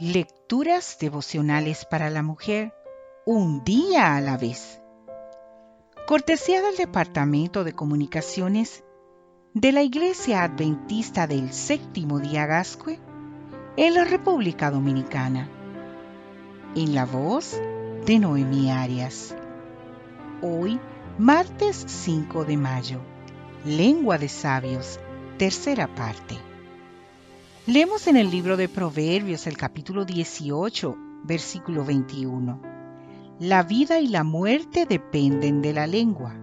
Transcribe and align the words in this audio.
Lecturas 0.00 0.98
devocionales 0.98 1.84
para 1.84 2.10
la 2.10 2.24
mujer, 2.24 2.74
un 3.24 3.62
día 3.62 4.16
a 4.16 4.20
la 4.20 4.36
vez. 4.36 4.80
Cortesía 6.08 6.62
del 6.62 6.76
Departamento 6.76 7.62
de 7.62 7.74
Comunicaciones 7.74 8.82
de 9.52 9.70
la 9.70 9.82
Iglesia 9.82 10.42
Adventista 10.42 11.28
del 11.28 11.52
Séptimo 11.52 12.18
Día 12.18 12.44
Gascue 12.44 12.98
en 13.76 13.94
la 13.94 14.02
República 14.02 14.72
Dominicana. 14.72 15.48
En 16.74 16.92
la 16.92 17.04
voz 17.04 17.60
de 18.04 18.18
Noemí 18.18 18.72
Arias. 18.72 19.36
Hoy, 20.42 20.80
martes 21.18 21.84
5 21.86 22.44
de 22.44 22.56
mayo. 22.56 23.00
Lengua 23.64 24.18
de 24.18 24.28
Sabios, 24.28 24.98
tercera 25.38 25.86
parte. 25.86 26.36
Leemos 27.66 28.08
en 28.08 28.18
el 28.18 28.30
libro 28.30 28.58
de 28.58 28.68
Proverbios 28.68 29.46
el 29.46 29.56
capítulo 29.56 30.04
18, 30.04 30.98
versículo 31.24 31.82
21. 31.82 32.60
La 33.40 33.62
vida 33.62 34.00
y 34.00 34.08
la 34.08 34.22
muerte 34.22 34.84
dependen 34.84 35.62
de 35.62 35.72
la 35.72 35.86
lengua. 35.86 36.36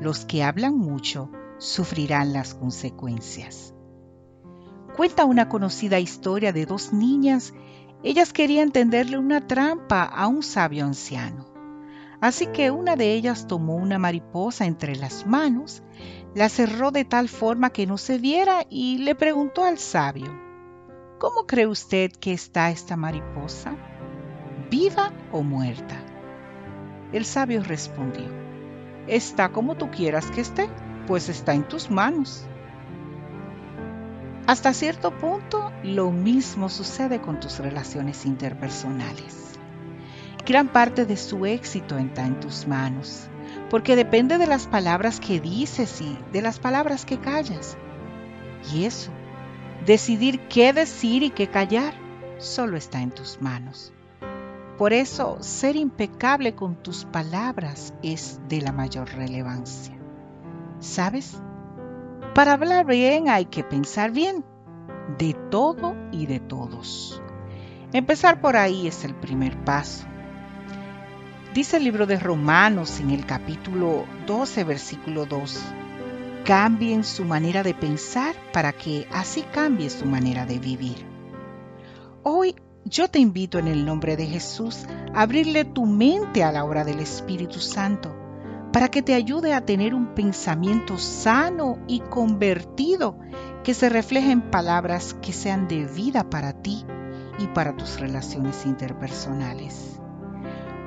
Los 0.00 0.24
que 0.24 0.42
hablan 0.42 0.78
mucho 0.78 1.30
sufrirán 1.58 2.32
las 2.32 2.54
consecuencias. 2.54 3.74
Cuenta 4.96 5.26
una 5.26 5.50
conocida 5.50 6.00
historia 6.00 6.54
de 6.54 6.64
dos 6.64 6.90
niñas. 6.90 7.52
Ellas 8.02 8.32
querían 8.32 8.72
tenderle 8.72 9.18
una 9.18 9.46
trampa 9.46 10.04
a 10.04 10.26
un 10.26 10.42
sabio 10.42 10.86
anciano. 10.86 11.44
Así 12.18 12.46
que 12.46 12.70
una 12.70 12.96
de 12.96 13.12
ellas 13.12 13.46
tomó 13.46 13.76
una 13.76 13.98
mariposa 13.98 14.64
entre 14.64 14.96
las 14.96 15.26
manos, 15.26 15.82
la 16.34 16.48
cerró 16.48 16.92
de 16.92 17.04
tal 17.04 17.28
forma 17.28 17.68
que 17.68 17.86
no 17.86 17.98
se 17.98 18.16
viera 18.16 18.64
y 18.70 18.96
le 18.96 19.14
preguntó 19.14 19.62
al 19.62 19.76
sabio, 19.76 20.45
¿Cómo 21.26 21.44
cree 21.44 21.66
usted 21.66 22.12
que 22.12 22.32
está 22.32 22.70
esta 22.70 22.96
mariposa? 22.96 23.74
¿Viva 24.70 25.10
o 25.32 25.42
muerta? 25.42 25.96
El 27.12 27.24
sabio 27.24 27.64
respondió, 27.64 28.26
Está 29.08 29.48
como 29.48 29.74
tú 29.74 29.90
quieras 29.90 30.30
que 30.30 30.40
esté, 30.40 30.70
pues 31.08 31.28
está 31.28 31.52
en 31.54 31.66
tus 31.66 31.90
manos. 31.90 32.44
Hasta 34.46 34.72
cierto 34.72 35.18
punto, 35.18 35.72
lo 35.82 36.12
mismo 36.12 36.68
sucede 36.68 37.20
con 37.20 37.40
tus 37.40 37.58
relaciones 37.58 38.24
interpersonales. 38.24 39.58
Gran 40.46 40.68
parte 40.68 41.06
de 41.06 41.16
su 41.16 41.44
éxito 41.44 41.98
está 41.98 42.24
en 42.24 42.38
tus 42.38 42.68
manos, 42.68 43.26
porque 43.68 43.96
depende 43.96 44.38
de 44.38 44.46
las 44.46 44.68
palabras 44.68 45.18
que 45.18 45.40
dices 45.40 46.00
y 46.00 46.16
de 46.32 46.40
las 46.40 46.60
palabras 46.60 47.04
que 47.04 47.18
callas. 47.18 47.76
Y 48.72 48.84
eso 48.84 49.10
Decidir 49.86 50.40
qué 50.48 50.72
decir 50.72 51.22
y 51.22 51.30
qué 51.30 51.46
callar 51.46 51.94
solo 52.38 52.76
está 52.76 53.02
en 53.02 53.12
tus 53.12 53.40
manos. 53.40 53.92
Por 54.78 54.92
eso, 54.92 55.38
ser 55.40 55.76
impecable 55.76 56.56
con 56.56 56.74
tus 56.74 57.04
palabras 57.04 57.94
es 58.02 58.40
de 58.48 58.62
la 58.62 58.72
mayor 58.72 59.08
relevancia. 59.10 59.94
¿Sabes? 60.80 61.40
Para 62.34 62.54
hablar 62.54 62.84
bien 62.84 63.28
hay 63.28 63.44
que 63.44 63.62
pensar 63.62 64.10
bien, 64.10 64.44
de 65.18 65.34
todo 65.52 65.94
y 66.10 66.26
de 66.26 66.40
todos. 66.40 67.22
Empezar 67.92 68.40
por 68.40 68.56
ahí 68.56 68.88
es 68.88 69.04
el 69.04 69.14
primer 69.14 69.56
paso. 69.64 70.04
Dice 71.54 71.76
el 71.76 71.84
libro 71.84 72.06
de 72.06 72.18
Romanos 72.18 72.98
en 72.98 73.10
el 73.10 73.24
capítulo 73.24 74.04
12, 74.26 74.64
versículo 74.64 75.26
2 75.26 75.64
cambien 76.46 77.02
su 77.02 77.24
manera 77.24 77.64
de 77.64 77.74
pensar 77.74 78.36
para 78.52 78.72
que 78.72 79.08
así 79.10 79.42
cambie 79.52 79.90
su 79.90 80.06
manera 80.06 80.46
de 80.46 80.60
vivir. 80.60 81.04
Hoy 82.22 82.54
yo 82.84 83.08
te 83.08 83.18
invito 83.18 83.58
en 83.58 83.66
el 83.66 83.84
nombre 83.84 84.16
de 84.16 84.26
Jesús 84.26 84.86
a 85.12 85.22
abrirle 85.22 85.64
tu 85.64 85.86
mente 85.86 86.44
a 86.44 86.52
la 86.52 86.64
obra 86.64 86.84
del 86.84 87.00
Espíritu 87.00 87.58
Santo 87.58 88.16
para 88.72 88.88
que 88.92 89.02
te 89.02 89.14
ayude 89.14 89.54
a 89.54 89.66
tener 89.66 89.92
un 89.92 90.14
pensamiento 90.14 90.98
sano 90.98 91.80
y 91.88 91.98
convertido 91.98 93.18
que 93.64 93.74
se 93.74 93.88
refleje 93.88 94.30
en 94.30 94.42
palabras 94.42 95.14
que 95.14 95.32
sean 95.32 95.66
de 95.66 95.84
vida 95.86 96.30
para 96.30 96.52
ti 96.52 96.84
y 97.40 97.48
para 97.48 97.76
tus 97.76 97.98
relaciones 97.98 98.64
interpersonales. 98.66 99.98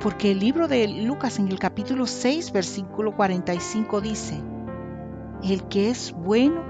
Porque 0.00 0.30
el 0.30 0.38
libro 0.38 0.68
de 0.68 0.86
Lucas 0.86 1.40
en 1.40 1.48
el 1.48 1.58
capítulo 1.58 2.06
6, 2.06 2.52
versículo 2.52 3.16
45 3.16 4.00
dice, 4.00 4.40
el 5.42 5.64
que 5.68 5.90
es 5.90 6.12
bueno 6.12 6.62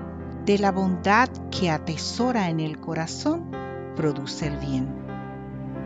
de 0.45 0.59
la 0.59 0.73
bondad 0.73 1.29
que 1.51 1.71
atesora 1.71 2.49
en 2.49 2.61
el 2.61 2.79
corazón, 2.81 3.51
produce 3.97 4.47
el 4.47 4.57
bien. 4.59 4.89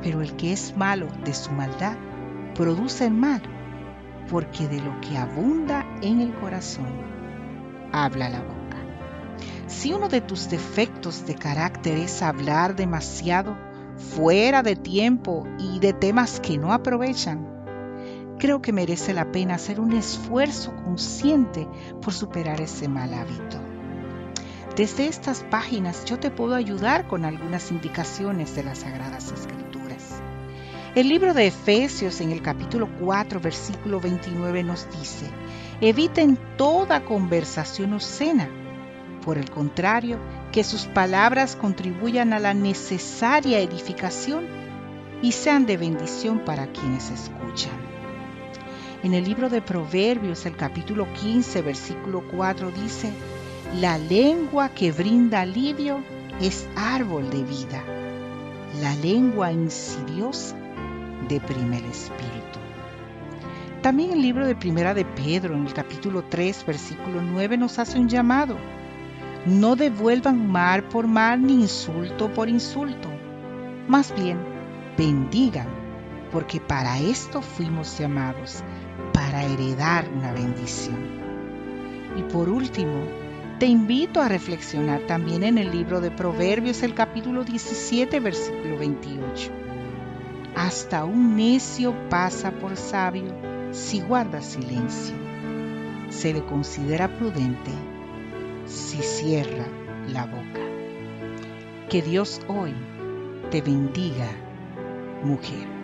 Pero 0.03 0.21
el 0.21 0.37
que 0.37 0.53
es 0.53 0.77
malo 0.77 1.09
de 1.25 1.35
su 1.35 1.51
maldad, 1.53 1.97
produce 2.55 3.07
el 3.07 3.15
mal, 3.15 3.43
porque 4.31 4.69
de 4.69 4.81
lo 4.81 5.01
que 5.01 5.17
abunda 5.17 5.87
en 6.03 6.21
el 6.21 6.35
corazón, 6.35 6.87
habla 7.93 8.29
la 8.29 8.41
boca. 8.41 8.77
Si 9.67 9.93
uno 9.93 10.09
de 10.09 10.21
tus 10.21 10.49
defectos 10.49 11.27
de 11.27 11.35
carácter 11.35 11.99
es 11.99 12.23
hablar 12.23 12.77
demasiado, 12.77 13.57
fuera 13.97 14.63
de 14.63 14.77
tiempo 14.77 15.47
y 15.59 15.79
de 15.79 15.93
temas 15.93 16.41
que 16.41 16.59
no 16.59 16.73
aprovechan, 16.73 17.52
creo 18.39 18.63
que 18.63 18.73
merece 18.73 19.13
la 19.13 19.31
pena 19.33 19.55
hacer 19.55 19.81
un 19.81 19.93
esfuerzo 19.93 20.75
consciente 20.85 21.69
por 22.01 22.13
superar 22.13 22.61
ese 22.61 22.89
mal 22.89 23.15
hábito. 23.15 23.59
Desde 24.77 25.07
estas 25.07 25.43
páginas 25.45 26.05
yo 26.07 26.19
te 26.19 26.31
puedo 26.31 26.55
ayudar 26.55 27.07
con 27.07 27.25
algunas 27.25 27.71
indicaciones 27.71 28.55
de 28.57 28.65
las 28.65 28.79
Sagradas 28.79 29.31
Escrituras. 29.31 30.23
El 30.95 31.09
libro 31.09 31.35
de 31.35 31.47
Efesios 31.47 32.21
en 32.21 32.33
el 32.33 32.43
capítulo 32.43 32.89
4, 33.01 33.41
versículo 33.41 34.01
29 34.01 34.63
nos 34.63 34.87
dice, 34.99 35.27
eviten 35.81 36.39
toda 36.57 37.05
conversación 37.05 37.93
obscena. 37.93 38.49
Por 39.25 39.39
el 39.39 39.51
contrario, 39.51 40.19
que 40.53 40.65
sus 40.65 40.87
palabras 40.87 41.57
contribuyan 41.57 42.33
a 42.33 42.39
la 42.39 42.55
necesaria 42.55 43.61
edificación 43.61 44.47
y 45.23 45.33
sean 45.33 45.65
de 45.65 45.77
bendición 45.77 46.41
para 46.41 46.67
quienes 46.73 47.11
escuchan. 47.11 48.02
En 49.03 49.15
el 49.15 49.25
libro 49.25 49.49
de 49.49 49.61
Proverbios, 49.61 50.47
el 50.47 50.55
capítulo 50.55 51.13
15, 51.13 51.63
versículo 51.63 52.23
4 52.31 52.71
dice, 52.71 53.13
la 53.81 53.99
lengua 53.99 54.69
que 54.69 54.93
brinda 54.93 55.41
alivio 55.41 56.05
es 56.41 56.69
árbol 56.77 57.29
de 57.29 57.43
vida. 57.43 57.83
La 58.81 58.95
lengua 58.95 59.51
insidiosa 59.51 60.57
deprime 61.29 61.79
el 61.79 61.87
espíritu. 61.87 62.61
También 63.83 64.13
el 64.13 64.23
libro 64.23 64.47
de 64.47 64.55
Primera 64.55 64.95
de 64.95 65.05
Pedro, 65.05 65.57
en 65.57 65.67
el 65.67 65.75
capítulo 65.75 66.23
3, 66.29 66.65
versículo 66.65 67.21
9, 67.21 67.57
nos 67.57 67.81
hace 67.81 67.99
un 67.99 68.09
llamado. 68.09 68.57
No 69.47 69.75
devuelvan 69.75 70.47
mal 70.47 70.85
por 70.85 71.09
mal 71.09 71.45
ni 71.45 71.55
insulto 71.55 72.33
por 72.33 72.49
insulto. 72.49 73.09
Más 73.89 74.15
bien, 74.15 74.39
bendigan, 74.97 75.67
porque 76.31 76.61
para 76.61 77.01
esto 77.01 77.43
fuimos 77.43 77.99
llamados, 77.99 78.63
para 79.23 79.45
heredar 79.45 80.09
una 80.09 80.33
bendición. 80.33 80.99
Y 82.17 82.23
por 82.25 82.49
último, 82.49 83.05
te 83.61 83.67
invito 83.67 84.21
a 84.21 84.29
reflexionar 84.29 85.03
también 85.07 85.45
en 85.45 85.59
el 85.59 85.71
libro 85.71 86.01
de 86.01 86.11
Proverbios, 86.11 86.83
el 86.83 86.93
capítulo 86.93 87.45
17, 87.45 88.19
versículo 88.19 88.79
28. 88.79 89.53
Hasta 90.57 91.05
un 91.05 91.37
necio 91.37 91.95
pasa 92.09 92.51
por 92.51 92.77
sabio 92.77 93.33
si 93.71 94.01
guarda 94.01 94.43
silencio. 94.43 95.15
Se 96.11 96.33
le 96.33 96.45
considera 96.45 97.07
prudente 97.17 97.71
si 98.67 98.99
cierra 99.03 99.67
la 100.09 100.27
boca. 100.27 100.61
Que 101.89 102.03
Dios 102.03 102.41
hoy 102.49 102.75
te 103.53 103.63
bendiga, 103.63 104.29
mujer. 105.23 105.82